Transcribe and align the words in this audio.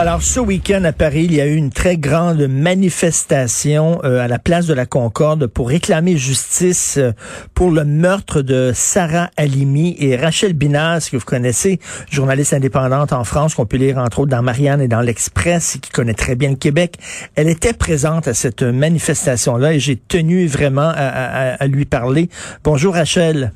Alors, 0.00 0.22
ce 0.22 0.38
week-end 0.38 0.84
à 0.84 0.92
Paris, 0.92 1.24
il 1.24 1.34
y 1.34 1.40
a 1.40 1.46
eu 1.46 1.56
une 1.56 1.70
très 1.72 1.96
grande 1.96 2.46
manifestation 2.46 4.00
euh, 4.04 4.20
à 4.20 4.28
la 4.28 4.38
place 4.38 4.66
de 4.66 4.72
la 4.72 4.86
Concorde 4.86 5.48
pour 5.48 5.68
réclamer 5.70 6.16
justice 6.16 6.98
euh, 6.98 7.10
pour 7.52 7.72
le 7.72 7.84
meurtre 7.84 8.40
de 8.42 8.70
Sarah 8.72 9.28
Halimi 9.36 9.96
et 9.98 10.14
Rachel 10.14 10.52
Binas, 10.52 11.08
que 11.10 11.16
vous 11.16 11.24
connaissez, 11.24 11.80
journaliste 12.12 12.52
indépendante 12.54 13.12
en 13.12 13.24
France, 13.24 13.56
qu'on 13.56 13.66
peut 13.66 13.76
lire 13.76 13.98
entre 13.98 14.20
autres 14.20 14.30
dans 14.30 14.42
Marianne 14.42 14.80
et 14.80 14.86
dans 14.88 15.00
l'Express, 15.00 15.78
qui 15.82 15.90
connaît 15.90 16.14
très 16.14 16.36
bien 16.36 16.50
le 16.50 16.56
Québec. 16.56 16.94
Elle 17.34 17.48
était 17.48 17.72
présente 17.72 18.28
à 18.28 18.34
cette 18.34 18.62
manifestation-là 18.62 19.72
et 19.74 19.80
j'ai 19.80 19.96
tenu 19.96 20.46
vraiment 20.46 20.90
à, 20.90 20.92
à- 20.94 21.54
à 21.54 21.66
lui 21.66 21.86
parler. 21.86 22.28
Bonjour 22.62 22.94
Rachel. 22.94 23.52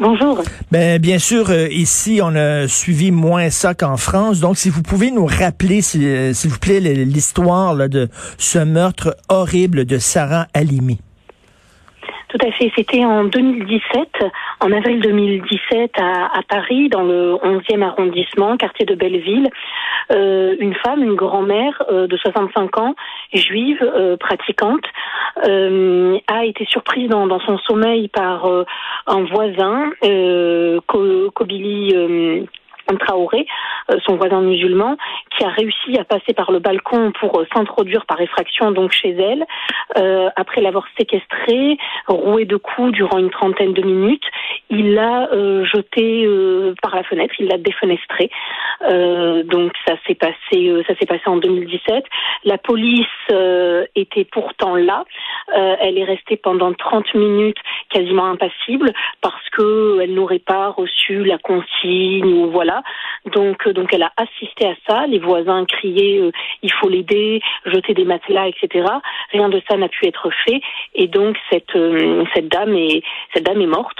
Bonjour. 0.00 0.42
Ben, 0.70 1.00
bien 1.00 1.18
sûr, 1.18 1.50
euh, 1.50 1.68
ici, 1.68 2.20
on 2.22 2.34
a 2.34 2.66
suivi 2.66 3.10
moins 3.10 3.50
ça 3.50 3.74
qu'en 3.74 3.96
France. 3.96 4.40
Donc, 4.40 4.58
si 4.58 4.68
vous 4.68 4.82
pouvez 4.82 5.10
nous 5.10 5.26
rappeler, 5.26 5.82
s'il 5.82 6.04
euh, 6.04 6.32
s'il 6.32 6.50
vous 6.50 6.58
plaît, 6.58 6.80
l'histoire 6.80 7.88
de 7.88 8.08
ce 8.38 8.58
meurtre 8.58 9.16
horrible 9.28 9.84
de 9.84 9.98
Sarah 9.98 10.48
Halimi. 10.54 10.98
Tout 12.32 12.46
à 12.46 12.50
fait. 12.52 12.72
C'était 12.74 13.04
en 13.04 13.24
2017, 13.24 14.08
en 14.60 14.72
avril 14.72 15.00
2017, 15.00 15.90
à, 16.00 16.38
à 16.38 16.42
Paris, 16.48 16.88
dans 16.88 17.02
le 17.02 17.34
11e 17.34 17.82
arrondissement, 17.82 18.56
quartier 18.56 18.86
de 18.86 18.94
Belleville. 18.94 19.50
Euh, 20.12 20.56
une 20.58 20.74
femme, 20.76 21.02
une 21.02 21.14
grand-mère 21.14 21.82
euh, 21.90 22.06
de 22.06 22.16
65 22.16 22.78
ans, 22.78 22.94
juive, 23.34 23.82
euh, 23.82 24.16
pratiquante, 24.16 24.84
a 25.44 26.44
été 26.44 26.64
surprise 26.66 27.08
dans, 27.10 27.26
dans 27.26 27.40
son 27.40 27.58
sommeil 27.58 28.08
par 28.08 28.46
un 29.06 29.24
voisin, 29.24 29.90
Ko- 30.86 31.30
Kobili. 31.34 32.46
Traoré, 33.06 33.46
son 34.06 34.16
voisin 34.16 34.40
musulman, 34.40 34.96
qui 35.36 35.44
a 35.44 35.48
réussi 35.48 35.98
à 35.98 36.04
passer 36.04 36.34
par 36.34 36.52
le 36.52 36.58
balcon 36.58 37.12
pour 37.18 37.40
euh, 37.40 37.46
s'introduire 37.54 38.06
par 38.06 38.20
effraction 38.20 38.70
donc 38.70 38.92
chez 38.92 39.10
elle, 39.10 39.44
euh, 39.98 40.28
après 40.36 40.60
l'avoir 40.60 40.86
séquestrée, 40.98 41.78
rouée 42.06 42.44
de 42.44 42.56
coups 42.56 42.92
durant 42.92 43.18
une 43.18 43.30
trentaine 43.30 43.72
de 43.72 43.82
minutes, 43.82 44.24
il 44.70 44.94
l'a 44.94 45.28
euh, 45.32 45.64
jetée 45.64 46.24
euh, 46.26 46.74
par 46.82 46.94
la 46.94 47.02
fenêtre, 47.04 47.34
il 47.38 47.48
l'a 47.48 47.58
défenestrée. 47.58 48.30
Euh, 48.88 49.42
donc 49.44 49.72
ça 49.86 49.94
s'est 50.06 50.14
passé, 50.14 50.68
euh, 50.68 50.82
ça 50.86 50.94
s'est 50.96 51.06
passé 51.06 51.22
en 51.26 51.36
2017. 51.36 52.04
La 52.44 52.58
police 52.58 53.06
euh, 53.30 53.84
était 53.94 54.24
pourtant 54.24 54.76
là. 54.76 55.04
Euh, 55.56 55.76
elle 55.80 55.98
est 55.98 56.04
restée 56.04 56.36
pendant 56.36 56.72
30 56.72 57.14
minutes 57.14 57.58
quasiment 57.90 58.26
impassible 58.26 58.92
parce 59.20 59.48
que 59.50 60.00
elle 60.00 60.14
n'aurait 60.14 60.38
pas 60.38 60.68
reçu 60.70 61.24
la 61.24 61.38
consigne 61.38 62.32
ou 62.32 62.50
voilà. 62.50 62.82
Donc 63.26 63.66
euh, 63.66 63.71
donc 63.72 63.92
elle 63.92 64.02
a 64.02 64.12
assisté 64.16 64.66
à 64.66 64.74
ça. 64.86 65.06
Les 65.06 65.18
voisins 65.18 65.64
criaient 65.64 66.20
euh, 66.20 66.30
il 66.62 66.72
faut 66.72 66.88
l'aider, 66.88 67.40
jeter 67.66 67.94
des 67.94 68.04
matelas, 68.04 68.48
etc. 68.48 68.86
Rien 69.30 69.48
de 69.48 69.60
ça 69.68 69.76
n'a 69.76 69.88
pu 69.88 70.06
être 70.06 70.30
fait 70.44 70.60
et 70.94 71.08
donc 71.08 71.36
cette 71.50 71.74
euh, 71.76 72.24
dame 72.42 72.76
est 72.76 73.02
cette 73.34 73.44
dame 73.44 73.60
est 73.60 73.66
morte. 73.66 73.98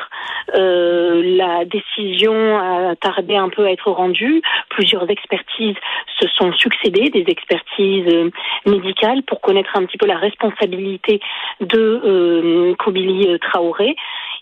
Euh, 0.55 1.23
la 1.37 1.65
décision 1.65 2.59
a 2.59 2.97
tardé 2.97 3.37
un 3.37 3.49
peu 3.49 3.67
à 3.67 3.71
être 3.71 3.91
rendue. 3.91 4.43
Plusieurs 4.71 5.09
expertises 5.11 5.77
se 6.21 6.29
sont 6.29 6.53
succédées, 6.53 7.11
des 7.11 7.25
expertises 7.29 8.31
médicales 8.67 9.23
pour 9.23 9.41
connaître 9.41 9.71
un 9.77 9.85
petit 9.85 9.99
peu 9.99 10.07
la 10.07 10.17
responsabilité 10.17 11.21
de 11.61 12.75
Kobili 12.79 13.39
Traoré. 13.41 13.97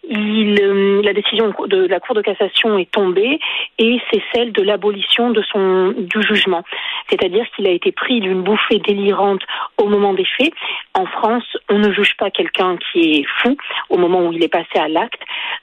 Il, 0.08 0.58
euh, 0.62 1.02
la 1.02 1.12
décision 1.12 1.52
de 1.66 1.86
la 1.86 2.00
Cour 2.00 2.14
de 2.14 2.22
cassation 2.22 2.78
est 2.78 2.90
tombée 2.90 3.38
et 3.78 4.00
c'est 4.10 4.22
celle 4.34 4.52
de 4.52 4.62
l'abolition 4.62 5.30
de 5.30 5.42
son 5.42 5.94
du 5.96 6.22
jugement. 6.22 6.64
C'est-à-dire 7.10 7.44
qu'il 7.54 7.66
a 7.66 7.70
été 7.70 7.92
pris 7.92 8.20
d'une 8.20 8.42
bouffée 8.42 8.78
délirante 8.78 9.42
au 9.76 9.86
moment 9.86 10.14
des 10.14 10.24
faits. 10.24 10.52
En 10.94 11.06
France, 11.06 11.44
on 11.68 11.78
ne 11.78 11.92
juge 11.92 12.16
pas 12.16 12.30
quelqu'un 12.30 12.78
qui 12.78 13.20
est 13.20 13.26
fou 13.42 13.56
au 13.90 13.98
moment 13.98 14.26
où 14.26 14.32
il 14.32 14.42
est 14.42 14.48
passé 14.48 14.78
à 14.78 14.88
l'acte. 14.88 15.20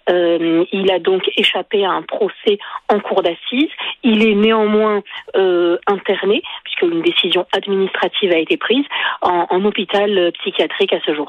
Euh, 0.10 0.66
il 0.72 0.92
a 0.92 1.00
donc 1.00 1.24
échappé 1.36 1.84
à 1.84 1.92
un 1.92 2.04
procès 2.04 2.60
en 2.94 3.00
cour 3.00 3.24
d'assises. 3.24 3.72
Il 4.04 4.26
est 4.26 4.36
néanmoins 4.36 5.02
euh, 5.36 5.78
interné, 5.88 6.44
puisque 6.64 6.84
une 6.84 7.02
décision 7.02 7.46
administrative 7.54 8.32
a 8.32 8.38
été 8.38 8.58
prise, 8.58 8.86
en, 9.22 9.48
en 9.50 9.66
hôpital 9.66 10.32
psychiatrique 10.34 10.94
à 10.94 11.00
ce 11.06 11.16
jour. 11.16 11.28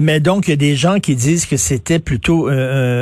Mais 0.00 0.20
donc, 0.20 0.48
il 0.48 0.50
y 0.50 0.54
a 0.54 0.56
des 0.56 0.76
gens 0.76 0.98
qui 0.98 1.14
disent 1.16 1.46
que 1.46 1.56
c'était 1.56 1.98
plutôt 1.98 2.48
euh, 2.48 2.52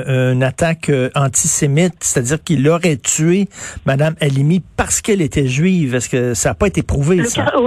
euh, 0.07 0.33
une 0.33 0.43
attaque 0.43 0.89
euh, 0.89 1.11
antisémite, 1.15 1.95
c'est-à-dire 2.01 2.43
qu'il 2.43 2.69
aurait 2.69 2.97
tué 2.97 3.49
Madame 3.87 4.15
Halimi 4.21 4.63
parce 4.77 5.01
qu'elle 5.01 5.23
était 5.23 5.47
juive. 5.47 5.95
Est-ce 5.95 6.09
que 6.09 6.35
ça 6.35 6.51
n'a 6.51 6.55
pas 6.55 6.67
été 6.67 6.83
prouvé, 6.83 7.17
Le, 7.17 7.25
ça? 7.25 7.45
car-. 7.45 7.63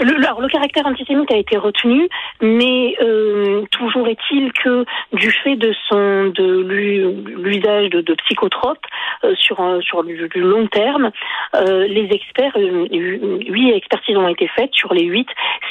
Le, 0.00 0.16
alors, 0.16 0.40
le 0.40 0.48
caractère 0.48 0.86
antisémite 0.86 1.30
a 1.30 1.36
été 1.36 1.58
retenu, 1.58 2.08
mais 2.40 2.96
euh, 3.02 3.62
toujours 3.70 4.08
est-il 4.08 4.50
que 4.54 4.86
du 5.12 5.30
fait 5.30 5.56
de 5.56 5.74
son 5.88 6.26
de 6.34 6.60
l'u- 6.62 7.12
l'usage 7.36 7.90
de, 7.90 8.00
de 8.00 8.14
psychotropes 8.14 8.84
euh, 9.24 9.34
sur 9.36 9.60
un- 9.60 9.80
sur 9.82 10.02
du, 10.04 10.16
long 10.36 10.66
terme, 10.68 11.10
euh, 11.54 11.86
les 11.86 12.08
experts, 12.12 12.52
euh, 12.56 12.86
huit 12.90 13.72
expertises 13.72 14.16
ont 14.16 14.28
été 14.28 14.48
faites 14.48 14.72
sur 14.74 14.94
les 14.94 15.04
huit, 15.04 15.28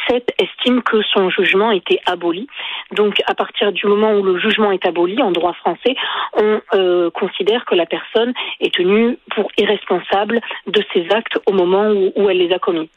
sept 0.07 0.31
estiment 0.39 0.81
que 0.81 1.01
son 1.01 1.29
jugement 1.31 1.71
était 1.71 1.99
aboli. 2.05 2.47
Donc, 2.91 3.15
à 3.25 3.33
partir 3.33 3.71
du 3.71 3.87
moment 3.87 4.13
où 4.13 4.21
le 4.23 4.37
jugement 4.39 4.71
est 4.71 4.85
aboli 4.85 5.19
en 5.23 5.31
droit 5.31 5.53
français, 5.53 5.95
on 6.35 6.61
euh, 6.75 7.09
considère 7.11 7.65
que 7.65 7.73
la 7.73 7.87
personne 7.87 8.33
est 8.59 8.73
tenue 8.73 9.17
pour 9.33 9.49
irresponsable 9.57 10.39
de 10.67 10.83
ses 10.93 11.07
actes 11.11 11.39
au 11.47 11.53
moment 11.53 11.89
où 12.15 12.29
elle 12.29 12.37
les 12.37 12.53
a 12.53 12.59
commis. 12.59 12.89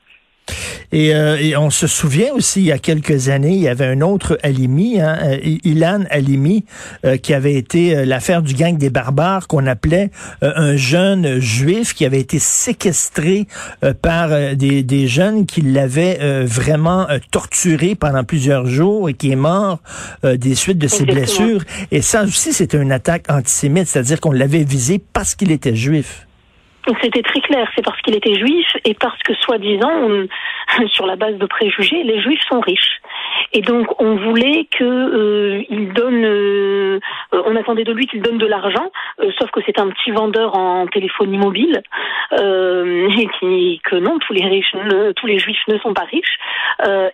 Et, 0.92 1.14
euh, 1.14 1.36
et 1.40 1.56
on 1.56 1.70
se 1.70 1.86
souvient 1.86 2.32
aussi, 2.34 2.60
il 2.60 2.66
y 2.66 2.72
a 2.72 2.78
quelques 2.78 3.28
années, 3.28 3.54
il 3.54 3.60
y 3.62 3.68
avait 3.68 3.86
un 3.86 4.00
autre 4.02 4.38
Halimi, 4.42 5.00
hein, 5.00 5.18
euh, 5.22 5.38
Ilan 5.64 6.04
Halimi, 6.10 6.64
euh, 7.04 7.16
qui 7.16 7.32
avait 7.34 7.54
été 7.54 7.96
euh, 7.96 8.04
l'affaire 8.04 8.42
du 8.42 8.54
gang 8.54 8.76
des 8.76 8.90
barbares, 8.90 9.48
qu'on 9.48 9.66
appelait 9.66 10.10
euh, 10.42 10.52
un 10.56 10.76
jeune 10.76 11.38
juif 11.38 11.94
qui 11.94 12.04
avait 12.04 12.20
été 12.20 12.38
séquestré 12.38 13.46
par 14.02 14.28
des, 14.56 14.82
des 14.82 15.06
jeunes 15.08 15.46
qui 15.46 15.62
l'avaient 15.62 16.18
euh, 16.20 16.44
vraiment 16.46 17.06
torturé 17.30 17.94
pendant 17.94 18.24
plusieurs 18.24 18.66
jours 18.66 19.08
et 19.08 19.14
qui 19.14 19.30
est 19.32 19.36
mort 19.36 19.80
euh, 20.24 20.36
des 20.36 20.54
suites 20.54 20.78
de 20.78 20.88
ses 20.88 21.02
Exactement. 21.04 21.46
blessures. 21.46 21.64
Et 21.90 22.02
ça 22.02 22.22
aussi, 22.24 22.52
c'était 22.52 22.80
une 22.80 22.92
attaque 22.92 23.24
antisémite, 23.30 23.88
c'est-à-dire 23.88 24.20
qu'on 24.20 24.32
l'avait 24.32 24.64
visé 24.64 25.00
parce 25.12 25.34
qu'il 25.34 25.50
était 25.50 25.76
juif. 25.76 26.26
C'était 27.00 27.22
très 27.22 27.40
clair, 27.40 27.70
c'est 27.76 27.84
parce 27.84 28.00
qu'il 28.02 28.16
était 28.16 28.34
juif 28.34 28.66
et 28.84 28.94
parce 28.94 29.18
que 29.22 29.34
soi-disant, 29.34 30.26
sur 30.88 31.06
la 31.06 31.16
base 31.16 31.36
de 31.36 31.46
préjugés, 31.46 32.02
les 32.02 32.20
juifs 32.20 32.42
sont 32.48 32.60
riches. 32.60 33.00
Et 33.52 33.60
donc 33.60 34.00
on 34.00 34.16
voulait 34.16 34.66
que 34.70 34.84
euh, 34.84 35.62
il 35.68 35.92
donne, 35.92 36.24
euh, 36.24 36.98
on 37.32 37.54
attendait 37.56 37.84
de 37.84 37.92
lui 37.92 38.06
qu'il 38.06 38.22
donne 38.22 38.38
de 38.38 38.46
l'argent, 38.46 38.90
euh, 39.20 39.30
sauf 39.38 39.50
que 39.50 39.60
c'est 39.66 39.78
un 39.78 39.88
petit 39.90 40.10
vendeur 40.10 40.56
en 40.56 40.86
téléphonie 40.86 41.38
mobile 41.38 41.82
et 42.32 43.28
qui, 43.38 43.80
que 43.84 43.96
non, 43.96 44.18
tous 44.18 44.32
les 44.32 44.46
riches, 44.46 44.74
tous 45.16 45.26
les 45.26 45.38
juifs 45.38 45.62
ne 45.68 45.78
sont 45.78 45.92
pas 45.92 46.04
riches. 46.04 46.38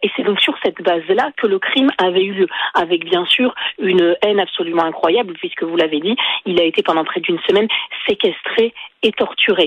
Et 0.03 0.11
c'est 0.17 0.23
donc 0.23 0.41
sur 0.41 0.55
cette 0.65 0.81
base-là 0.81 1.33
que 1.37 1.49
le 1.49 1.59
crime 1.59 1.91
avait 1.99 2.23
eu 2.23 2.33
lieu, 2.33 2.47
avec 2.75 3.05
bien 3.05 3.25
sûr 3.27 3.53
une 3.81 4.17
haine 4.23 4.39
absolument 4.39 4.85
incroyable, 4.85 5.35
puisque 5.35 5.65
vous 5.65 5.77
l'avez 5.77 5.99
dit, 5.99 6.15
il 6.47 6.61
a 6.61 6.65
été 6.65 6.83
pendant 6.83 7.05
près 7.05 7.21
d'une 7.21 7.41
semaine 7.49 7.67
séquestré 8.07 8.73
et 9.03 9.13
torturé. 9.13 9.58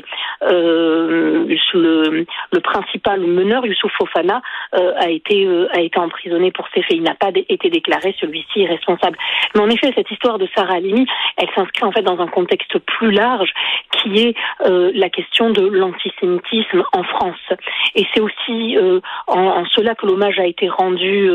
Euh, 0.44 1.46
le, 1.74 2.60
principal 2.62 3.22
meneur, 3.22 3.66
Youssouf 3.66 3.92
Fofana, 3.98 4.42
euh, 4.76 4.94
a 4.98 5.10
été 5.10 5.46
euh, 5.46 5.68
a 5.74 5.82
été 5.82 6.00
emprisonné 6.00 6.52
pour 6.52 6.68
ces 6.74 6.82
faits. 6.82 6.96
Il 6.96 7.04
n'a 7.04 7.16
pas 7.16 7.32
été 7.34 7.70
déclaré 7.70 8.16
celui-ci 8.20 8.66
responsable. 8.66 9.18
Mais 9.56 9.62
en 9.62 9.70
effet, 9.70 9.92
cette 9.96 10.10
histoire 10.10 10.38
de 10.38 10.48
Sarah 10.56 10.76
Halimi, 10.76 11.06
elle 11.38 11.50
s'inscrit 11.56 11.84
en 11.84 11.92
fait 11.92 12.02
dans 12.02 12.20
un 12.20 12.28
contexte 12.28 12.78
plus 12.80 13.12
large 13.12 13.52
qui 14.02 14.20
est 14.20 14.36
la 14.64 15.10
question 15.10 15.50
de 15.52 15.62
l'antisémitisme 15.62 16.84
en 16.94 17.04
France. 17.04 17.54
Et 17.96 18.06
c'est 18.14 18.22
aussi 18.22 18.78
en, 19.28 19.66
cela 19.66 19.96
que 19.96 20.06
l'hommage 20.06 20.40
a 20.40 20.46
été 20.46 20.70
rendu 20.70 21.30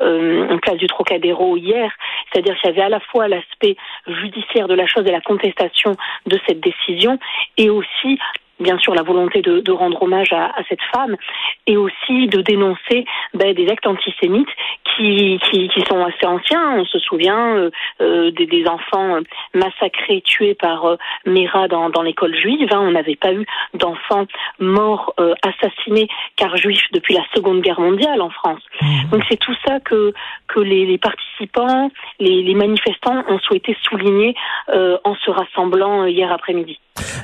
en 0.00 0.58
place 0.58 0.76
du 0.76 0.86
Trocadéro 0.86 1.56
hier, 1.56 1.92
c'est-à-dire 2.32 2.56
qu'il 2.58 2.70
y 2.70 2.72
avait 2.72 2.82
à 2.82 2.88
la 2.88 3.00
fois 3.00 3.28
l'aspect 3.28 3.76
judiciaire 4.06 4.68
de 4.68 4.74
la 4.74 4.86
chose 4.86 5.06
et 5.06 5.12
la 5.12 5.20
contestation 5.20 5.96
de 6.26 6.38
cette 6.46 6.60
décision, 6.60 7.18
et 7.56 7.70
aussi 7.70 8.18
bien 8.60 8.78
sûr 8.78 8.94
la 8.94 9.02
volonté 9.02 9.42
de, 9.42 9.60
de 9.60 9.72
rendre 9.72 10.02
hommage 10.02 10.32
à, 10.32 10.46
à, 10.46 10.62
cette 10.68 10.82
femme 10.92 11.16
et 11.66 11.76
aussi 11.76 12.26
de 12.28 12.40
dénoncer 12.40 13.04
ben, 13.34 13.54
des 13.54 13.68
actes 13.68 13.86
antisémites 13.86 14.48
qui, 14.96 15.38
qui, 15.48 15.68
qui, 15.68 15.80
sont 15.82 16.04
assez 16.04 16.26
anciens. 16.26 16.78
On 16.78 16.84
se 16.84 16.98
souvient 16.98 17.56
euh, 17.56 17.70
euh 18.00 18.30
des, 18.32 18.46
des, 18.46 18.66
enfants 18.66 19.18
massacrés, 19.54 20.22
tués 20.22 20.54
par 20.54 20.84
euh, 20.86 20.96
Mera 21.26 21.68
dans, 21.68 21.90
dans 21.90 22.02
l'école 22.02 22.34
juive. 22.34 22.68
Hein. 22.72 22.80
On 22.80 22.90
n'avait 22.90 23.16
pas 23.16 23.32
eu 23.32 23.46
d'enfants 23.74 24.26
morts, 24.58 25.14
euh, 25.20 25.34
assassinés 25.42 26.08
car 26.36 26.56
juifs 26.56 26.88
depuis 26.92 27.14
la 27.14 27.24
Seconde 27.34 27.60
Guerre 27.60 27.80
mondiale 27.80 28.20
en 28.20 28.30
France. 28.30 28.62
Mmh. 28.80 29.10
Donc 29.10 29.22
c'est 29.28 29.38
tout 29.38 29.54
ça 29.66 29.80
que, 29.80 30.12
que 30.46 30.60
les, 30.60 30.86
les 30.86 30.98
participants, 30.98 31.90
les, 32.20 32.42
les, 32.42 32.54
manifestants 32.54 33.24
ont 33.28 33.38
souhaité 33.40 33.76
souligner 33.82 34.34
euh, 34.70 34.98
en 35.04 35.14
se 35.14 35.30
rassemblant 35.30 36.04
hier 36.06 36.30
après-midi. 36.32 36.78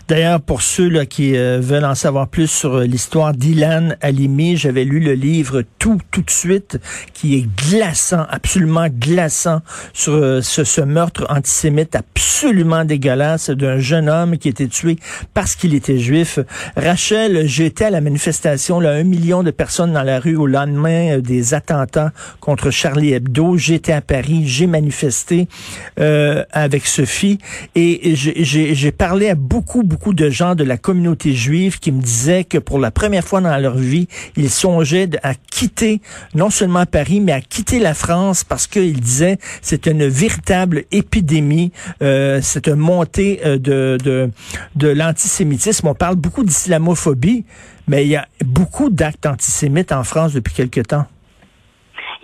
D'ailleurs, 0.08 0.40
pour 0.40 0.62
ceux 0.62 0.88
là, 0.88 1.06
qui 1.06 1.36
euh, 1.36 1.58
veulent 1.60 1.84
en 1.84 1.94
savoir 1.94 2.28
plus 2.28 2.50
sur 2.50 2.74
euh, 2.74 2.84
l'histoire 2.84 3.32
d'Ilan 3.32 3.90
Halimi, 4.00 4.56
j'avais 4.56 4.84
lu 4.84 5.00
le 5.00 5.14
livre 5.14 5.62
Tout, 5.78 5.98
tout 6.10 6.22
de 6.22 6.30
suite, 6.30 6.78
qui 7.12 7.36
est 7.36 7.46
glaçant, 7.70 8.24
absolument 8.28 8.86
glaçant, 8.88 9.60
sur 9.92 10.12
euh, 10.12 10.40
ce, 10.42 10.64
ce, 10.64 10.80
meurtre 10.80 11.26
antisémite 11.30 11.96
absolument 11.96 12.84
dégueulasse 12.84 13.50
d'un 13.50 13.78
jeune 13.78 14.08
homme 14.08 14.38
qui 14.38 14.48
était 14.48 14.68
tué 14.68 14.96
parce 15.32 15.56
qu'il 15.56 15.74
était 15.74 15.98
juif. 15.98 16.38
Rachel, 16.76 17.46
j'étais 17.46 17.86
à 17.86 17.90
la 17.90 18.00
manifestation, 18.00 18.80
là, 18.80 18.90
un 18.90 19.04
million 19.04 19.42
de 19.42 19.50
personnes 19.50 19.92
dans 19.92 20.02
la 20.02 20.20
rue 20.20 20.36
au 20.36 20.46
lendemain 20.46 21.18
des 21.18 21.43
attentats 21.52 22.12
contre 22.40 22.70
Charlie 22.70 23.12
Hebdo. 23.12 23.58
J'étais 23.58 23.92
à 23.92 24.00
Paris, 24.00 24.44
j'ai 24.46 24.66
manifesté 24.66 25.48
avec 25.96 26.86
Sophie 26.86 27.38
et 27.74 28.14
j'ai 28.14 28.92
parlé 28.92 29.28
à 29.28 29.34
beaucoup 29.34 29.64
beaucoup, 29.64 29.82
beaucoup 29.82 30.14
de 30.14 30.30
gens 30.30 30.54
de 30.54 30.62
la 30.62 30.76
communauté 30.76 31.32
juive 31.32 31.78
qui 31.78 31.90
me 31.90 32.02
disaient 32.02 32.44
que 32.44 32.58
pour 32.58 32.78
la 32.78 32.90
première 32.90 33.24
fois 33.24 33.40
dans 33.40 33.56
leur 33.56 33.76
vie, 33.76 34.08
ils 34.36 34.50
songeaient 34.50 35.08
à 35.22 35.34
quitter 35.34 36.00
non 36.34 36.50
seulement 36.50 36.84
Paris, 36.86 37.20
mais 37.20 37.32
à 37.32 37.40
quitter 37.40 37.78
la 37.78 37.94
France 37.94 38.44
parce 38.44 38.66
qu'ils 38.66 39.00
disaient 39.00 39.38
c'est 39.62 39.86
une 39.86 40.06
véritable 40.06 40.84
épidémie, 40.92 41.72
euh, 42.02 42.40
c'est 42.42 42.68
une 42.68 42.74
montée 42.76 43.40
euh, 43.44 43.58
de, 43.58 43.98
de, 44.02 44.30
de 44.76 44.88
l'antisémitisme. 44.88 45.88
On 45.88 45.94
parle 45.94 46.16
beaucoup 46.16 46.44
d'islamophobie, 46.44 47.44
mais 47.88 48.04
il 48.04 48.10
y 48.10 48.16
a 48.16 48.28
beaucoup 48.44 48.90
d'actes 48.90 49.26
antisémites 49.26 49.92
en 49.92 50.04
France 50.04 50.32
depuis 50.34 50.54
quelque 50.54 50.80
temps. 50.80 51.06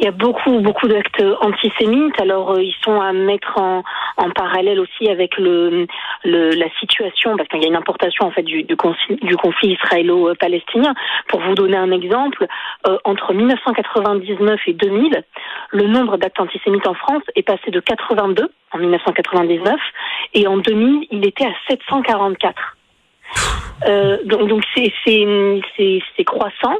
Il 0.00 0.06
y 0.06 0.08
a 0.08 0.12
beaucoup, 0.12 0.60
beaucoup 0.60 0.88
d'actes 0.88 1.22
antisémites. 1.42 2.18
Alors, 2.22 2.52
euh, 2.52 2.62
ils 2.62 2.74
sont 2.82 3.02
à 3.02 3.12
mettre 3.12 3.58
en, 3.58 3.82
en 4.16 4.30
parallèle 4.30 4.80
aussi 4.80 5.10
avec 5.10 5.36
le, 5.36 5.86
le 6.24 6.50
la 6.52 6.70
situation, 6.80 7.36
parce 7.36 7.50
qu'il 7.50 7.60
y 7.60 7.66
a 7.66 7.68
une 7.68 7.76
importation 7.76 8.24
en 8.26 8.30
fait 8.30 8.42
du, 8.42 8.62
du, 8.62 8.76
du 9.22 9.36
conflit 9.36 9.72
israélo-palestinien. 9.72 10.94
Pour 11.28 11.40
vous 11.42 11.54
donner 11.54 11.76
un 11.76 11.92
exemple, 11.92 12.46
euh, 12.88 12.96
entre 13.04 13.34
1999 13.34 14.60
et 14.68 14.72
2000, 14.72 15.22
le 15.72 15.86
nombre 15.86 16.16
d'actes 16.16 16.40
antisémites 16.40 16.86
en 16.86 16.94
France 16.94 17.22
est 17.36 17.42
passé 17.42 17.70
de 17.70 17.80
82 17.80 18.50
en 18.72 18.78
1999 18.78 19.78
et 20.32 20.46
en 20.46 20.56
2000, 20.56 21.08
il 21.10 21.26
était 21.26 21.44
à 21.44 21.52
744. 21.68 22.76
Euh, 23.86 24.18
donc 24.24 24.62
c'est 24.74 24.92
c'est 25.06 26.24
croissant. 26.24 26.76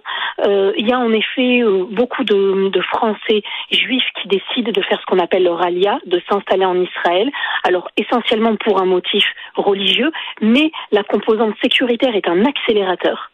Euh, 0.47 0.73
il 0.77 0.87
y 0.87 0.93
a 0.93 0.99
en 0.99 1.13
effet 1.13 1.63
euh, 1.63 1.85
beaucoup 1.91 2.25
de, 2.25 2.71
Français 2.93 3.43
juifs 3.71 4.09
qui 4.21 4.29
décident 4.29 4.73
de 4.73 4.83
faire 4.83 5.01
ce 5.01 5.07
qu'on 5.07 5.19
appelle 5.19 5.45
le 5.45 5.53
ralia, 5.53 5.99
de 6.07 6.21
s'installer 6.29 6.65
en 6.65 6.81
Israël. 6.81 7.31
Alors 7.65 7.91
essentiellement 7.97 8.57
pour 8.57 8.81
un 8.81 8.87
motif 8.87 9.25
religieux, 9.55 10.11
mais 10.41 10.71
la 10.93 11.03
composante 11.05 11.55
sécuritaire 11.63 12.15
est 12.15 12.29
un 12.29 12.45
accélérateur. 12.45 13.30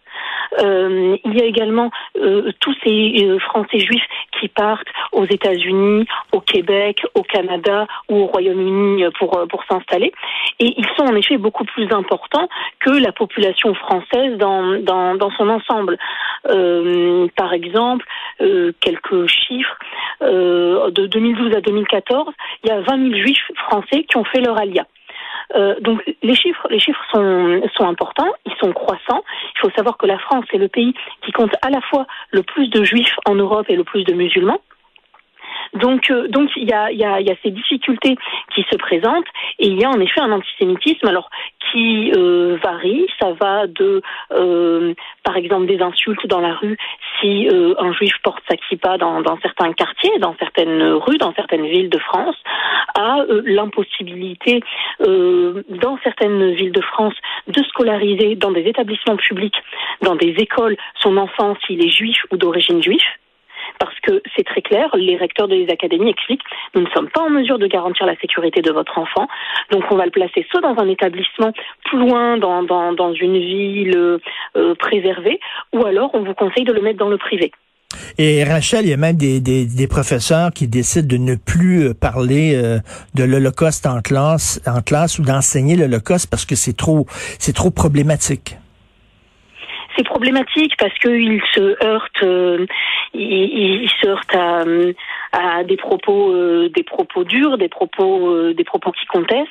Euh, 0.61 1.17
il 1.25 1.37
y 1.37 1.43
a 1.43 1.45
également 1.45 1.91
euh, 2.19 2.53
tous 2.61 2.75
ces 2.85 3.25
euh, 3.25 3.39
Français 3.39 3.79
juifs 3.79 4.05
qui 4.39 4.49
partent 4.49 4.89
aux 5.13 5.25
États-Unis, 5.25 6.07
au 6.33 6.41
Québec, 6.41 7.03
au 7.15 7.23
Canada 7.23 7.87
ou 8.09 8.21
au 8.21 8.27
Royaume-Uni 8.27 9.05
pour 9.19 9.47
pour 9.49 9.65
s'installer. 9.65 10.13
Et 10.61 10.75
ils 10.77 10.87
sont 10.97 11.05
en 11.05 11.15
effet 11.17 11.37
beaucoup 11.37 11.65
plus 11.65 11.91
importants 11.93 12.49
que 12.81 12.91
la 12.91 13.13
population 13.13 13.75
française 13.75 14.37
dans 14.39 14.81
dans, 14.81 15.15
dans 15.15 15.31
son 15.33 15.49
ensemble. 15.49 15.99
Euh, 16.49 17.27
par 17.37 17.53
exemple, 17.53 18.05
euh, 18.41 18.73
quelques 18.81 19.27
chiffres 19.27 19.77
de 20.21 21.07
2012 21.07 21.55
à 21.55 21.61
2014, 21.61 22.33
il 22.65 22.71
y 22.71 22.73
a 22.73 22.81
20 22.81 23.11
000 23.11 23.21
juifs 23.23 23.51
français 23.69 24.05
qui 24.05 24.17
ont 24.17 24.25
fait 24.25 24.41
leur 24.41 24.59
alia. 24.59 24.87
Euh, 25.55 25.79
donc 25.81 26.03
les 26.23 26.35
chiffres, 26.35 26.67
les 26.71 26.81
chiffres 26.81 27.03
sont, 27.13 27.63
sont 27.77 27.85
importants, 27.85 28.33
ils 28.45 28.55
sont 28.61 28.73
croissants. 28.73 29.23
Il 29.55 29.61
faut 29.61 29.71
savoir 29.71 29.97
que 29.97 30.07
la 30.07 30.19
France 30.19 30.45
est 30.53 30.59
le 30.59 30.69
pays 30.69 30.95
qui 31.23 31.33
compte 31.33 31.55
à 31.63 31.71
la 31.71 31.81
fois 31.81 32.07
le 32.33 32.43
plus 32.43 32.69
de 32.69 32.85
juifs 32.85 33.17
en 33.27 33.35
Europe 33.35 33.67
et 33.69 33.77
le 33.77 33.85
plus 33.85 34.05
de 34.05 34.13
musulmans. 34.13 34.61
Donc, 35.77 36.11
euh, 36.11 36.29
donc 36.29 36.51
il 36.57 36.69
y 36.69 36.73
a, 36.73 36.91
y, 36.93 37.05
a, 37.05 37.21
y 37.21 37.31
a 37.31 37.35
ces 37.43 37.51
difficultés 37.51 38.17
qui 38.55 38.65
se 38.71 38.77
présentent 38.77 39.27
et 39.59 39.67
il 39.67 39.81
y 39.81 39.85
a 39.85 39.91
en 39.91 40.01
effet 40.01 40.21
un 40.21 40.33
antisémitisme 40.33 41.07
alors 41.07 41.31
qui 41.71 42.13
euh, 42.17 42.59
varie. 42.63 43.07
Ça 43.21 43.33
va 43.33 43.67
de, 43.67 44.03
euh, 44.33 44.95
par 45.25 45.37
exemple, 45.37 45.67
des 45.67 45.81
insultes 45.81 46.27
dans 46.27 46.41
la 46.41 46.55
rue 46.55 46.77
si 47.21 47.49
euh, 47.49 47.75
un 47.79 47.93
juif 47.93 48.15
porte 48.23 48.43
sa 48.49 48.57
kippa 48.57 48.99
dans, 48.99 49.21
dans, 49.21 49.39
certains 49.41 49.73
quartiers, 49.73 50.19
dans 50.19 50.35
certaines 50.39 50.83
rues, 50.83 51.19
dans 51.19 51.33
certaines 51.35 51.67
villes 51.67 51.91
de 51.91 51.99
France, 51.99 52.37
à 52.95 53.21
euh, 53.21 53.43
l'impossibilité 53.45 54.63
dans 54.99 55.99
certaines 56.03 56.53
villes 56.53 56.73
de 56.73 56.81
France 56.81 57.15
de 57.49 57.63
scolariser 57.65 58.35
dans 58.37 58.51
des 58.51 58.63
établissements 58.63 59.17
publics, 59.17 59.57
dans 60.03 60.15
des 60.15 60.35
écoles, 60.39 60.77
son 61.01 61.17
enfant 61.17 61.57
s'il 61.67 61.85
est 61.85 61.91
juif 61.91 62.17
ou 62.31 62.37
d'origine 62.37 62.83
juive 62.83 63.01
parce 63.79 63.99
que 64.01 64.23
c'est 64.35 64.45
très 64.45 64.63
clair, 64.63 64.89
les 64.95 65.17
recteurs 65.17 65.49
des 65.49 65.67
académies 65.71 66.11
expliquent, 66.11 66.43
nous 66.75 66.83
ne 66.83 66.91
sommes 66.91 67.09
pas 67.09 67.23
en 67.23 67.31
mesure 67.31 67.59
de 67.59 67.67
garantir 67.67 68.07
la 68.07 68.17
sécurité 68.17 68.63
de 68.63 68.73
votre 68.73 68.99
enfant, 68.99 69.27
donc 69.71 69.85
on 69.91 69.97
va 69.97 70.05
le 70.05 70.11
placer 70.11 70.47
soit 70.51 70.61
dans 70.61 70.77
un 70.79 70.89
établissement 70.89 71.53
plus 71.85 71.99
loin, 71.99 72.39
dans, 72.39 72.63
dans, 72.63 72.93
dans 72.93 73.13
une 73.13 73.39
ville 73.39 74.19
euh, 74.57 74.75
préservée, 74.77 75.41
ou 75.73 75.85
alors 75.85 76.11
on 76.15 76.23
vous 76.23 76.35
conseille 76.35 76.65
de 76.65 76.73
le 76.73 76.83
mettre 76.83 76.99
dans 76.99 77.09
le 77.09 77.19
privé. 77.19 77.53
Et 78.19 78.45
Rachel, 78.45 78.85
il 78.85 78.91
y 78.91 78.93
a 78.93 78.97
même 78.97 79.17
des, 79.17 79.41
des, 79.41 79.65
des 79.65 79.87
professeurs 79.87 80.51
qui 80.51 80.69
décident 80.69 81.07
de 81.07 81.17
ne 81.17 81.35
plus 81.35 81.89
euh, 81.89 81.95
parler 81.95 82.55
euh, 82.55 82.79
de 83.15 83.25
l'Holocauste 83.25 83.87
en 83.87 84.01
classe, 84.01 84.61
en 84.67 84.81
classe 84.81 85.19
ou 85.19 85.23
d'enseigner 85.23 85.77
l'Holocauste 85.77 86.29
parce 86.29 86.45
que 86.45 86.57
c'est 86.57 86.77
trop, 86.77 87.07
c'est 87.39 87.55
trop 87.55 87.71
problématique 87.71 88.57
c'est 89.97 90.05
problématique 90.05 90.75
parce 90.79 90.97
qu'il 90.99 91.41
se 91.55 91.85
heurte, 91.85 92.23
euh, 92.23 92.67
se 93.15 94.07
heurte 94.07 94.35
à, 95.33 95.65
des 95.65 95.77
propos, 95.77 96.33
euh, 96.33 96.69
des 96.71 96.83
propos 96.83 97.25
durs, 97.25 97.59
des 97.59 97.69
propos, 97.69 98.31
euh, 98.31 98.55
des 98.55 98.65
propos 98.65 98.93
qui 98.93 99.07
contestent. 99.07 99.49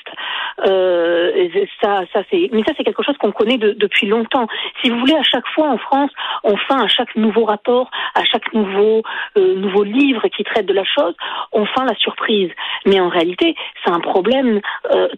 Euh, 0.65 1.47
ça, 1.81 2.01
ça 2.13 2.23
c'est, 2.31 2.49
mais 2.51 2.63
ça 2.63 2.73
c'est 2.77 2.83
quelque 2.83 3.03
chose 3.03 3.17
qu'on 3.17 3.31
connaît 3.31 3.57
de, 3.57 3.71
depuis 3.71 4.07
longtemps. 4.07 4.47
Si 4.81 4.89
vous 4.89 4.99
voulez, 4.99 5.15
à 5.15 5.23
chaque 5.23 5.47
fois 5.53 5.69
en 5.69 5.77
France, 5.77 6.11
on 6.43 6.55
fait 6.57 6.73
à 6.73 6.87
chaque 6.87 7.15
nouveau 7.15 7.45
rapport, 7.45 7.89
à 8.15 8.23
chaque 8.23 8.53
nouveau 8.53 9.03
nouveau 9.35 9.83
livre 9.83 10.27
qui 10.29 10.43
traite 10.43 10.65
de 10.65 10.73
la 10.73 10.83
chose, 10.83 11.13
on 11.51 11.65
fait 11.65 11.85
la 11.85 11.95
surprise. 11.95 12.49
Mais 12.85 12.99
en 12.99 13.09
réalité, 13.09 13.55
c'est 13.83 13.91
un 13.91 13.99
problème 13.99 14.61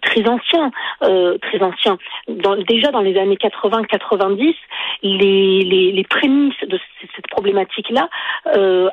très 0.02 0.28
ancien, 0.28 0.72
très 1.02 1.62
ancien. 1.62 1.98
Déjà 2.68 2.92
dans 2.92 3.02
les 3.02 3.18
années 3.18 3.36
80-90, 3.36 4.56
les, 5.18 5.64
les, 5.64 5.92
les 5.92 6.04
prémices 6.04 6.60
de 6.68 6.80
cette 7.16 7.28
problématique-là 7.28 8.10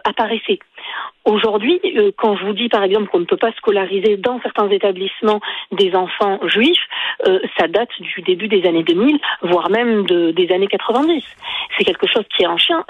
apparaissaient. 0.05 0.59
Aujourd'hui, 1.25 1.81
euh, 1.97 2.11
quand 2.19 2.37
je 2.37 2.45
vous 2.45 2.53
dis 2.53 2.69
par 2.69 2.83
exemple 2.83 3.09
qu'on 3.09 3.21
ne 3.21 3.25
peut 3.25 3.39
pas 3.39 3.53
scolariser 3.53 4.19
dans 4.19 4.41
certains 4.43 4.69
établissements 4.69 5.41
des 5.73 5.95
enfants 5.95 6.39
juifs, 6.47 6.87
euh, 7.27 7.39
ça 7.59 7.67
date 7.67 7.89
du 7.99 8.21
début 8.21 8.47
des 8.47 8.67
années 8.69 8.83
2000, 8.83 9.19
voire 9.41 9.71
même 9.71 10.05
de, 10.05 10.33
des 10.33 10.53
années 10.53 10.67
90. 10.67 11.25
C'est 11.79 11.85
quelque 11.85 12.07
chose 12.07 12.25
qui 12.37 12.43
est 12.43 12.47
ancien, 12.47 12.85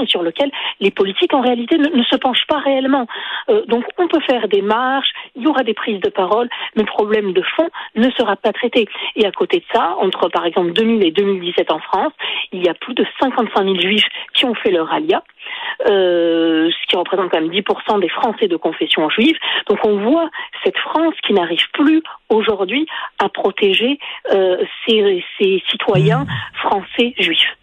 et 0.00 0.06
sur 0.06 0.22
lequel 0.22 0.52
les 0.78 0.92
politiques 0.92 1.34
en 1.34 1.40
réalité 1.40 1.78
ne, 1.78 1.88
ne 1.88 2.02
se 2.04 2.14
penchent 2.16 2.46
pas 2.46 2.58
réellement. 2.58 3.08
Euh, 3.48 3.64
donc 3.66 3.84
on 3.98 4.06
peut 4.06 4.20
faire 4.20 4.46
des 4.46 4.62
marches, 4.62 5.10
il 5.34 5.42
y 5.42 5.46
aura 5.48 5.64
des 5.64 5.74
prises 5.74 6.00
de 6.00 6.10
parole, 6.10 6.48
mais 6.76 6.82
le 6.82 6.88
problème 6.88 7.32
de 7.32 7.42
fond 7.42 7.68
ne 7.96 8.08
sera 8.10 8.36
pas 8.36 8.52
traité. 8.52 8.86
Et 9.16 9.26
à 9.26 9.32
côté 9.32 9.58
de 9.58 9.64
ça, 9.74 9.96
entre 9.98 10.28
par 10.28 10.46
exemple 10.46 10.72
2000 10.72 11.04
et 11.04 11.10
2017 11.10 11.72
en 11.72 11.80
France, 11.80 12.12
il 12.52 12.64
y 12.64 12.68
a 12.68 12.74
plus 12.74 12.94
de 12.94 13.04
55 13.20 13.64
000 13.64 13.80
juifs 13.80 14.08
qui 14.34 14.44
ont 14.44 14.54
fait 14.54 14.70
leur 14.70 14.92
alia. 14.92 15.24
Euh, 15.86 16.70
ce 16.70 16.86
qui 16.88 16.96
représente 16.96 17.30
quand 17.30 17.40
même 17.40 17.50
10% 17.50 18.00
des 18.00 18.08
Français 18.08 18.48
de 18.48 18.56
confession 18.56 19.08
juive. 19.08 19.36
Donc 19.68 19.78
on 19.84 19.98
voit 19.98 20.28
cette 20.64 20.76
France 20.78 21.14
qui 21.26 21.32
n'arrive 21.32 21.70
plus 21.72 22.02
aujourd'hui 22.28 22.86
à 23.18 23.28
protéger 23.28 23.98
euh, 24.32 24.62
ses, 24.86 25.24
ses, 25.38 25.62
citoyens 25.70 26.24
mmh. 26.24 26.28
français 26.54 27.14
juifs. 27.18 27.56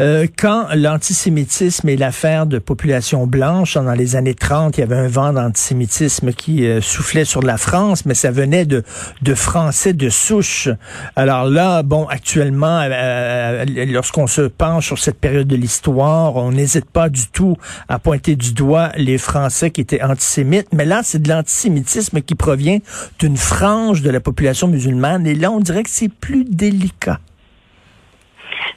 Euh, 0.00 0.26
quand 0.38 0.68
l'antisémitisme 0.76 1.88
est 1.88 1.96
l'affaire 1.96 2.46
de 2.46 2.60
populations 2.60 3.26
blanches, 3.26 3.74
dans 3.74 3.94
les 3.94 4.14
années 4.14 4.34
30, 4.34 4.76
il 4.76 4.80
y 4.80 4.84
avait 4.84 4.96
un 4.96 5.08
vent 5.08 5.32
d'antisémitisme 5.32 6.32
qui 6.32 6.66
euh, 6.66 6.80
soufflait 6.80 7.24
sur 7.24 7.42
la 7.42 7.56
France, 7.56 8.06
mais 8.06 8.14
ça 8.14 8.30
venait 8.30 8.64
de, 8.64 8.84
de 9.22 9.34
Français 9.34 9.94
de 9.94 10.08
souche. 10.08 10.68
Alors 11.16 11.46
là, 11.46 11.82
bon, 11.82 12.06
actuellement, 12.06 12.80
euh, 12.80 13.64
lorsqu'on 13.88 14.28
se 14.28 14.42
penche 14.42 14.86
sur 14.86 14.98
cette 14.98 15.18
période 15.18 15.48
de 15.48 15.56
l'histoire, 15.56 16.36
on 16.36 16.52
n'hésite 16.52 16.88
pas 16.88 17.08
du 17.08 17.26
tout 17.26 17.56
à 17.88 17.98
pointer 17.98 18.36
du 18.36 18.52
doigt 18.52 18.92
les 18.96 19.18
Français 19.18 19.72
qui 19.72 19.80
étaient 19.80 20.02
antisémites, 20.02 20.68
mais 20.72 20.84
là, 20.84 21.00
c'est 21.02 21.20
de 21.20 21.28
l'antisémitisme 21.28 22.20
qui 22.20 22.36
provient 22.36 22.78
d'une 23.18 23.36
frange 23.36 24.02
de 24.02 24.10
la 24.10 24.20
population 24.20 24.68
musulmane, 24.68 25.26
et 25.26 25.34
là, 25.34 25.50
on 25.50 25.58
dirait 25.58 25.82
que 25.82 25.90
c'est 25.90 26.08
plus 26.08 26.44
délicat. 26.44 27.18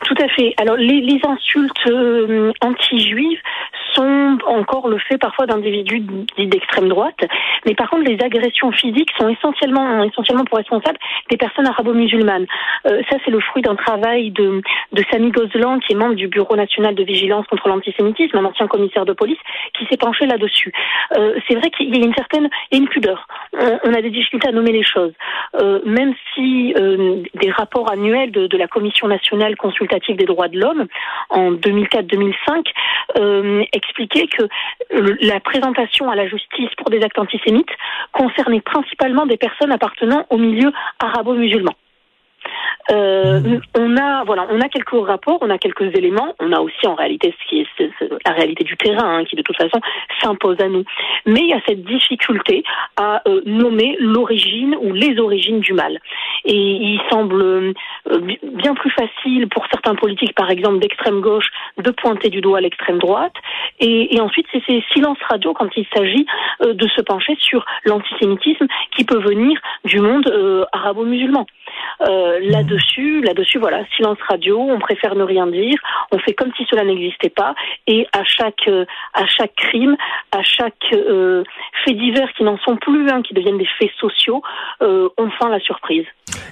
Tout 0.06 0.16
à 0.20 0.28
fait. 0.30 0.54
Alors 0.58 0.76
les, 0.78 1.02
les 1.02 1.20
insultes 1.28 1.88
euh, 1.88 2.52
anti-juives 2.62 3.40
sont 3.94 4.11
encore 4.46 4.88
le 4.88 4.98
fait 4.98 5.18
parfois 5.18 5.46
d'individus 5.46 6.00
dits 6.00 6.48
d'extrême 6.48 6.90
droite, 6.90 7.20
mais 7.66 7.76
par 7.76 7.90
contre 7.90 8.04
les 8.04 8.18
agressions 8.24 8.72
physiques 8.72 9.12
sont 9.18 9.30
essentiellement 9.30 10.04
essentiellement 10.04 10.46
pour 10.46 10.58
responsables 10.58 10.98
des 11.30 11.38
personnes 11.38 11.68
arabo-musulmanes. 11.68 12.48
Euh, 12.88 13.02
ça 13.10 13.18
c'est 13.24 13.32
le 13.32 13.40
fruit 13.40 13.62
d'un 13.62 13.76
travail 13.76 14.32
de, 14.32 14.62
de 14.92 15.04
Samy 15.12 15.32
Gozlan, 15.32 15.80
qui 15.80 15.94
est 15.94 15.96
membre 15.96 16.16
du 16.16 16.28
Bureau 16.28 16.56
national 16.56 16.96
de 16.96 17.04
vigilance 17.04 17.46
contre 17.48 17.68
l'antisémitisme, 17.68 18.38
un 18.38 18.46
ancien 18.46 18.68
commissaire 18.68 19.06
de 19.06 19.14
police, 19.14 19.40
qui 19.78 19.86
s'est 19.86 19.98
penché 19.98 20.26
là-dessus. 20.26 20.72
Euh, 21.18 21.40
c'est 21.48 21.56
vrai 21.56 21.70
qu'il 21.72 21.96
y 21.96 22.02
a 22.02 22.06
une 22.06 22.16
certaine 22.16 22.50
il 22.72 22.78
y 22.78 22.80
a 22.80 22.84
une 22.84 22.90
pudeur. 22.90 23.28
On, 23.54 23.94
a 23.94 24.02
des 24.02 24.10
difficultés 24.10 24.48
à 24.48 24.52
nommer 24.52 24.72
les 24.72 24.84
choses, 24.84 25.14
euh, 25.60 25.80
même 25.86 26.14
si 26.34 26.74
des 26.74 27.52
rapports 27.52 27.92
annuels 27.92 28.32
de, 28.32 28.48
de 28.48 28.58
la 28.58 28.68
Commission 28.68 29.08
nationale 29.08 29.56
consultative 29.56 30.16
des 30.16 30.26
droits 30.26 30.48
de 30.48 30.60
l'homme 30.60 30.88
en 31.30 31.52
2004-2005 31.52 32.66
euh, 33.18 33.64
que 34.28 34.44
la 35.22 35.40
présentation 35.40 36.10
à 36.10 36.16
la 36.16 36.28
justice 36.28 36.70
pour 36.78 36.90
des 36.90 37.02
actes 37.02 37.20
antisémites 37.20 37.70
concernait 38.12 38.62
principalement 38.62 39.26
des 39.26 39.38
personnes 39.38 39.72
appartenant 39.72 40.26
au 40.30 40.38
milieu 40.38 40.72
arabo-musulman. 41.00 41.74
Euh, 42.92 43.60
on 43.78 43.98
a 43.98 44.24
voilà, 44.24 44.48
on 44.50 44.60
a 44.60 44.68
quelques 44.68 45.08
rapports, 45.08 45.38
on 45.42 45.50
a 45.50 45.58
quelques 45.58 45.96
éléments, 45.96 46.34
on 46.40 46.52
a 46.52 46.60
aussi 46.60 46.88
en 46.88 46.96
réalité 46.96 47.34
ce 47.40 47.50
qui 47.50 47.62
est, 47.62 47.68
la 48.26 48.34
réalité 48.34 48.64
du 48.64 48.76
terrain 48.76 49.20
hein, 49.20 49.24
qui 49.26 49.36
de 49.36 49.42
toute 49.42 49.56
façon 49.56 49.80
s'impose 50.22 50.60
à 50.60 50.68
nous. 50.68 50.84
Mais 51.26 51.42
il 51.42 51.50
y 51.50 51.54
a 51.54 51.62
cette 51.68 51.84
difficulté 51.84 52.64
à 52.98 53.22
euh, 53.28 53.42
nommer 53.46 53.96
l'origine 54.00 54.76
ou 54.82 54.94
les 54.94 55.20
origines 55.20 55.60
du 55.60 55.74
mal. 55.74 56.00
Et 56.46 56.56
il 56.56 57.00
semble 57.10 57.42
euh, 57.42 57.74
bien 58.44 58.74
plus 58.74 58.92
facile 58.92 59.48
pour 59.50 59.66
certains 59.72 59.96
politiques, 59.96 60.36
par 60.36 60.50
exemple 60.50 60.80
d'extrême 60.80 61.22
gauche, 61.22 61.48
de 61.78 61.92
pointer 61.92 62.30
du 62.30 62.42
doigt 62.42 62.62
l'extrême 62.62 62.98
droite. 62.98 63.34
Et, 63.80 64.20
ensuite, 64.20 64.48
c'est 64.52 64.64
ces 64.68 64.84
silences 64.94 65.18
radio 65.30 65.54
quand 65.54 65.70
il 65.76 65.86
s'agit 65.96 66.26
de 66.62 66.88
se 66.88 67.02
pencher 67.02 67.36
sur 67.40 67.66
l'antisémitisme 67.86 68.68
qui 68.96 69.04
peut 69.04 69.20
venir 69.20 69.60
du 69.86 70.00
monde 70.00 70.68
arabo-musulman. 70.72 71.46
Là-dessus, 72.40 73.22
là-dessus, 73.22 73.60
voilà, 73.60 73.84
silence 73.96 74.18
radio. 74.28 74.60
On 74.60 74.80
préfère 74.80 75.16
ne 75.16 75.24
rien 75.24 75.48
dire. 75.48 75.78
On 76.12 76.20
fait 76.20 76.34
comme 76.34 76.52
si 76.58 76.66
cela 76.70 76.84
n'existait 76.84 77.30
pas. 77.30 77.56
Et 77.88 78.08
à 78.14 78.24
chaque, 78.24 78.68
euh, 78.68 78.86
à 79.14 79.26
chaque 79.28 79.56
crime, 79.56 79.96
à 80.32 80.44
chaque 80.44 80.74
euh, 80.94 81.44
fait 81.86 81.94
divers 81.94 82.32
qui 82.38 82.44
n'en 82.44 82.58
sont 82.60 82.78
plus, 82.78 83.10
hein, 83.10 83.22
qui 83.22 83.34
deviennent 83.34 83.58
des 83.58 83.68
faits 83.80 83.92
sociaux, 84.00 84.42
euh, 84.82 85.10
on 85.18 85.30
sent 85.30 85.50
la 85.50 85.60
surprise. 85.60 86.06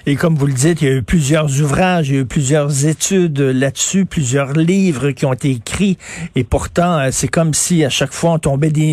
Et 0.06 0.16
comme 0.16 0.34
vous 0.34 0.46
le 0.46 0.52
dites, 0.52 0.80
il 0.82 0.88
y 0.88 0.90
a 0.90 0.94
eu 0.96 1.02
plusieurs 1.02 1.60
ouvrages, 1.60 2.08
il 2.08 2.14
y 2.14 2.18
a 2.18 2.22
eu 2.22 2.26
plusieurs 2.26 2.86
études 2.86 3.38
là-dessus, 3.40 4.06
plusieurs 4.06 4.52
livres 4.52 5.10
qui 5.10 5.26
ont 5.26 5.32
été 5.32 5.50
écrits. 5.50 5.98
Et 6.36 6.44
pourtant, 6.44 6.98
euh, 6.98 7.08
c'est 7.12 7.28
comme 7.28 7.54
si 7.54 7.84
à 7.84 7.90
chaque 7.90 8.12
fois 8.12 8.32
on 8.32 8.38
tombait 8.38 8.70
des 8.70 8.90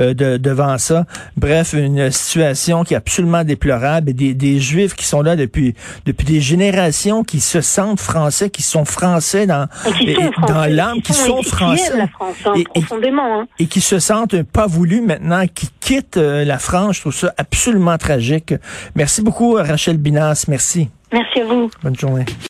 euh, 0.00 0.14
de, 0.14 0.36
devant 0.36 0.78
ça. 0.78 1.04
Bref, 1.36 1.74
une 1.74 2.10
situation 2.10 2.84
qui 2.84 2.94
est 2.94 2.96
absolument 2.96 3.44
déplorable. 3.44 4.10
Et 4.10 4.34
des 4.34 4.58
Juifs 4.60 4.94
qui 4.94 5.04
sont 5.04 5.22
là 5.22 5.36
depuis 5.36 5.74
depuis 6.08 6.24
des 6.24 6.40
générations, 6.40 7.22
qui 7.22 7.38
se 7.38 7.60
sentent 7.60 8.00
français, 8.00 8.48
qui 8.48 8.62
sont 8.62 8.86
français 8.86 9.46
dans 9.46 9.68
et 10.00 10.14
sont 10.14 10.32
français, 10.32 10.52
dans 10.52 10.64
l'âme, 10.74 11.02
qui, 11.02 11.12
sont, 11.12 11.36
qui 11.36 11.50
français, 11.50 11.96
la 11.96 12.08
France, 12.08 12.36
hein, 12.46 12.54
et, 12.56 12.64
profondément, 12.64 13.40
hein. 13.40 13.46
et, 13.58 13.66
qui 13.66 13.82
se 13.82 13.98
sentent 13.98 14.42
pas 14.42 14.66
voulus 14.66 15.02
maintenant, 15.02 15.44
qui 15.54 15.68
quittent 15.80 16.16
euh, 16.16 16.46
la 16.46 16.58
France. 16.58 16.96
Je 16.96 17.00
trouve 17.02 17.14
ça 17.14 17.34
absolument 17.36 17.98
tragique. 17.98 18.54
Merci 18.94 19.20
beaucoup, 19.20 19.52
Rachel 19.52 19.98
Binas. 19.98 20.46
Merci. 20.48 20.88
Merci 21.12 21.40
à 21.40 21.44
vous. 21.44 21.70
Bonne 21.82 21.96
journée. 21.96 22.24